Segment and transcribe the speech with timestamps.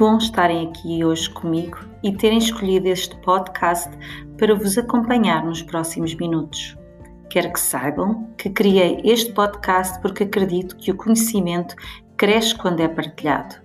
[0.00, 3.90] bom estarem aqui hoje comigo e terem escolhido este podcast
[4.38, 6.74] para vos acompanhar nos próximos minutos.
[7.28, 11.76] Quero que saibam que criei este podcast porque acredito que o conhecimento
[12.16, 13.56] cresce quando é partilhado.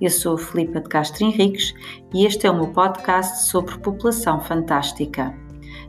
[0.00, 1.74] Eu sou a Filipa de Castro Henriques
[2.14, 5.34] e este é o meu podcast sobre população fantástica.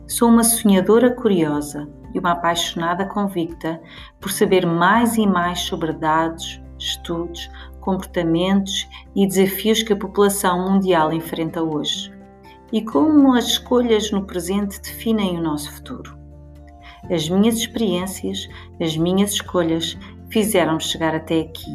[0.06, 3.80] Sou uma sonhadora curiosa e uma apaixonada convicta
[4.20, 7.48] por saber mais e mais sobre dados, estudos,
[7.84, 12.10] comportamentos e desafios que a população mundial enfrenta hoje
[12.72, 16.18] e como as escolhas no presente definem o nosso futuro.
[17.10, 18.48] As minhas experiências,
[18.80, 19.98] as minhas escolhas
[20.30, 21.70] fizeram-me chegar até aqui.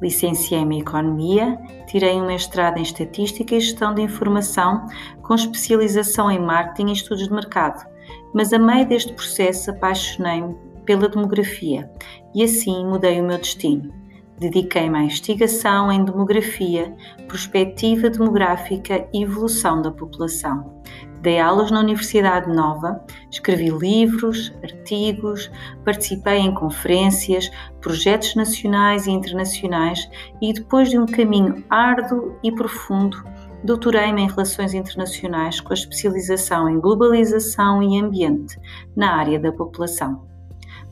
[0.00, 4.86] Licenciei-me em Economia, tirei um mestrado em Estatística e Gestão de Informação,
[5.22, 7.84] com especialização em Marketing e Estudos de Mercado,
[8.32, 11.90] mas a meio deste processo apaixonei-me pela demografia
[12.34, 14.03] e assim mudei o meu destino
[14.38, 16.94] Dediquei-me à investigação em demografia,
[17.28, 20.82] perspectiva demográfica e evolução da população.
[21.20, 25.50] Dei aulas na Universidade Nova, escrevi livros, artigos,
[25.84, 30.06] participei em conferências, projetos nacionais e internacionais
[30.42, 33.24] e, depois de um caminho árduo e profundo,
[33.62, 38.58] doutorei-me em Relações Internacionais com a especialização em Globalização e Ambiente
[38.94, 40.26] na área da população.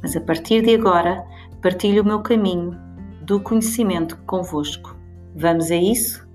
[0.00, 1.22] Mas a partir de agora,
[1.60, 2.91] partilho o meu caminho
[3.22, 4.96] do conhecimento convosco.
[5.36, 6.26] Vamos a isso?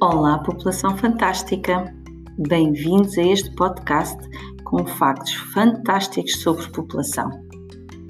[0.00, 1.92] Olá, população fantástica!
[2.38, 4.16] Bem-vindos a este podcast
[4.62, 7.28] com factos fantásticos sobre população.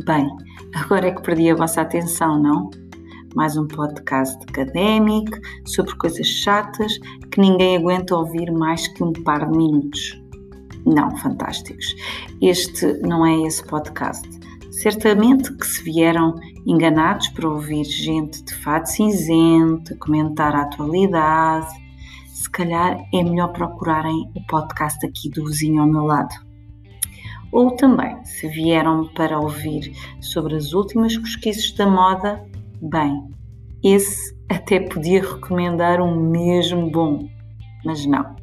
[0.04, 0.28] Bem,
[0.74, 2.70] agora é que perdi a vossa atenção, não?
[3.34, 6.98] Mais um podcast académico sobre coisas chatas
[7.30, 10.20] que ninguém aguenta ouvir mais que um par de minutos.
[10.86, 11.94] Não, fantásticos.
[12.40, 14.28] Este não é esse podcast.
[14.70, 16.34] Certamente que se vieram
[16.66, 21.68] enganados para ouvir gente de fato cinzento, comentar a atualidade,
[22.28, 26.34] se calhar é melhor procurarem o podcast aqui do vizinho ao meu lado.
[27.50, 32.46] Ou também, se vieram para ouvir sobre as últimas pesquisas da moda,
[32.80, 33.28] Bem,
[33.82, 37.28] esse até podia recomendar um mesmo bom,
[37.84, 38.36] mas não.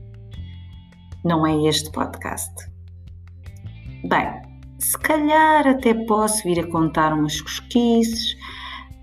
[1.23, 2.53] Não é este podcast.
[4.09, 4.41] Bem,
[4.77, 8.35] se calhar até posso vir a contar umas cosquices,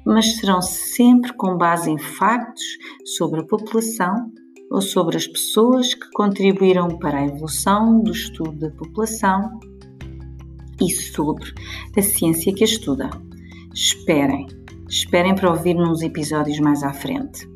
[0.04, 2.62] mas serão sempre com base em factos
[3.16, 4.30] sobre a população
[4.70, 9.58] ou sobre as pessoas que contribuíram para a evolução do estudo da população
[10.78, 11.54] e sobre
[11.96, 13.08] a ciência que a estuda.
[13.74, 14.46] Esperem,
[14.92, 17.48] Esperem para ouvir nos episódios mais à frente.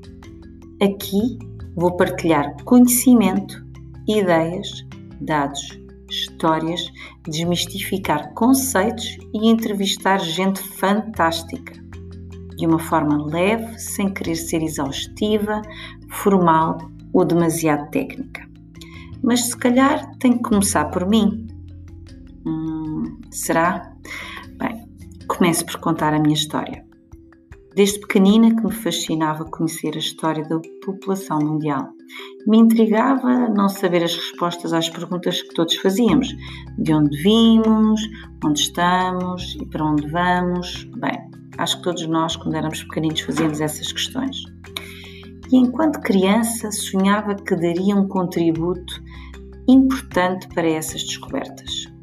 [0.83, 1.39] Aqui
[1.77, 3.63] vou partilhar conhecimento,
[4.09, 4.87] ideias,
[5.21, 5.79] dados,
[6.11, 6.91] histórias,
[7.29, 11.75] desmistificar conceitos e entrevistar gente fantástica.
[12.57, 15.61] De uma forma leve, sem querer ser exaustiva,
[16.09, 16.79] formal
[17.13, 18.49] ou demasiado técnica.
[19.23, 21.47] Mas se calhar tem que começar por mim.
[22.47, 23.93] Hum, será?
[24.57, 24.89] Bem,
[25.29, 26.86] começo por contar a minha história.
[27.77, 31.87] Desde pequenina que me fascinava conhecer a história da população mundial.
[32.47, 36.29] Me intrigava não saber as respostas às perguntas que todos fazíamos:
[36.79, 38.01] de onde vimos,
[38.43, 40.85] onde estamos e para onde vamos.
[40.97, 41.19] Bem,
[41.59, 44.39] acho que todos nós, quando éramos pequeninos, fazíamos essas questões.
[45.53, 49.03] E enquanto criança, sonhava que daria um contributo
[49.69, 51.95] importante para essas descobertas.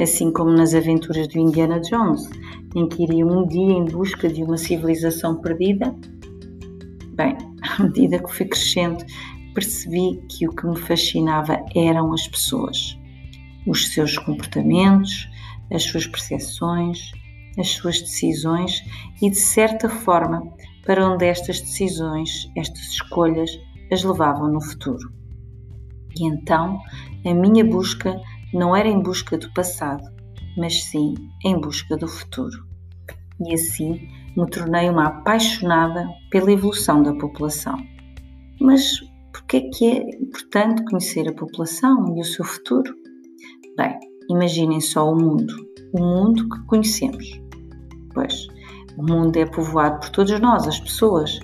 [0.00, 2.26] Assim como nas aventuras do Indiana Jones,
[2.74, 5.94] em que iria um dia em busca de uma civilização perdida?
[7.12, 7.36] Bem,
[7.78, 9.04] à medida que fui crescendo,
[9.52, 12.98] percebi que o que me fascinava eram as pessoas,
[13.66, 15.28] os seus comportamentos,
[15.70, 17.12] as suas percepções,
[17.58, 18.82] as suas decisões
[19.20, 20.50] e, de certa forma,
[20.86, 23.50] para onde estas decisões, estas escolhas,
[23.92, 25.12] as levavam no futuro.
[26.16, 26.80] E então,
[27.26, 28.18] a minha busca
[28.52, 30.02] não era em busca do passado,
[30.56, 31.14] mas sim
[31.44, 32.64] em busca do futuro.
[33.46, 37.76] E assim me tornei uma apaixonada pela evolução da população.
[38.60, 39.00] Mas
[39.32, 42.94] por que é que é importante conhecer a população e o seu futuro?
[43.76, 43.98] Bem,
[44.28, 45.54] imaginem só o mundo,
[45.92, 47.40] o mundo que conhecemos.
[48.12, 48.46] Pois,
[48.98, 51.38] o mundo é povoado por todos nós, as pessoas,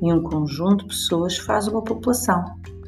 [0.00, 2.44] e um conjunto de pessoas faz uma população.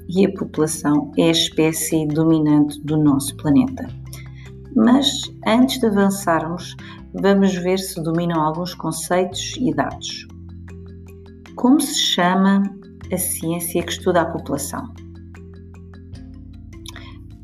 [0.09, 3.89] E a população é a espécie dominante do nosso planeta.
[4.77, 5.07] Mas
[5.47, 6.77] antes de avançarmos,
[7.15, 10.27] vamos ver se dominam alguns conceitos e dados.
[11.57, 12.63] Como se chama
[13.13, 14.93] a ciência que estuda a população?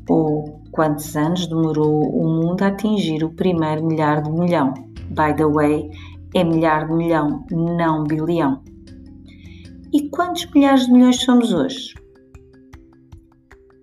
[0.09, 4.73] Ou Quantos anos demorou o mundo a atingir o primeiro milhar de milhão?
[5.09, 5.91] By the way,
[6.33, 8.63] é milhar de milhão, não bilhão.
[9.93, 11.93] E quantos milhares de milhões somos hoje?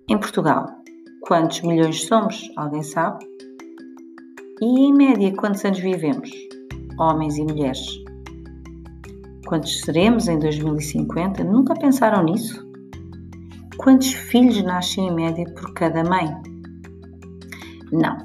[0.09, 0.65] Em Portugal,
[1.21, 2.49] quantos milhões somos?
[2.57, 3.23] Alguém sabe?
[4.59, 6.31] E em média, quantos anos vivemos?
[6.97, 8.03] Homens e mulheres.
[9.45, 11.43] Quantos seremos em 2050?
[11.43, 12.67] Nunca pensaram nisso?
[13.77, 16.27] Quantos filhos nascem em média por cada mãe?
[17.91, 18.17] Não,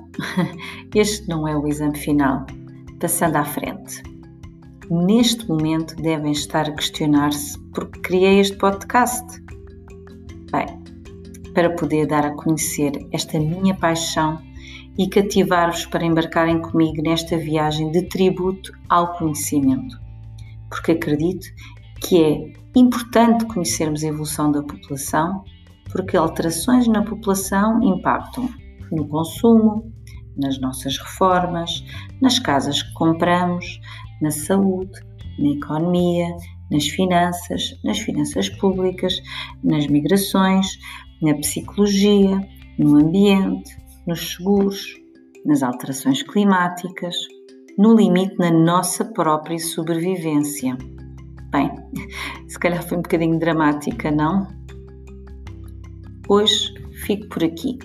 [0.95, 2.47] este não é o exame final.
[2.99, 4.03] Passando à frente.
[4.91, 9.39] Neste momento devem estar a questionar-se por que criei este podcast.
[10.51, 10.84] Bem,
[11.55, 14.43] para poder dar a conhecer esta minha paixão
[14.99, 19.99] e cativar-vos para embarcarem comigo nesta viagem de tributo ao conhecimento.
[20.69, 21.47] Porque acredito
[22.01, 25.45] que é importante conhecermos a evolução da população,
[25.91, 28.49] porque alterações na população impactam
[28.91, 29.93] no consumo,
[30.37, 31.85] nas nossas reformas,
[32.21, 33.81] nas casas que compramos,
[34.21, 35.01] na saúde,
[35.39, 36.29] na economia,
[36.71, 39.21] nas finanças, nas finanças públicas,
[39.63, 40.67] nas migrações,
[41.25, 42.41] na psicologia,
[42.79, 43.77] no ambiente,
[44.07, 44.95] nos seguros,
[45.45, 47.15] nas alterações climáticas,
[47.79, 50.77] no limite na nossa própria sobrevivência.
[51.51, 51.71] Bem,
[52.49, 54.47] se calhar foi um bocadinho dramática, não?
[56.29, 56.73] Hoje
[57.05, 57.79] fico por aqui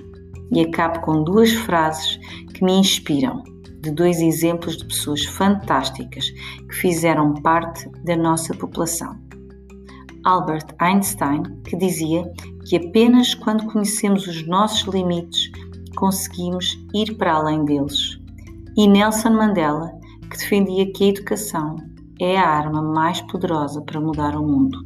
[0.51, 2.19] e acabo com duas frases
[2.53, 3.43] que me inspiram,
[3.81, 9.17] de dois exemplos de pessoas fantásticas que fizeram parte da nossa população.
[10.25, 12.29] Albert Einstein, que dizia
[12.69, 15.49] que apenas quando conhecemos os nossos limites
[15.95, 18.19] conseguimos ir para além deles.
[18.77, 19.91] E Nelson Mandela,
[20.29, 21.77] que defendia que a educação
[22.21, 24.77] é a arma mais poderosa para mudar o mundo.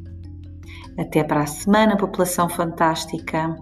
[0.97, 3.53] Até para a semana, população fantástica!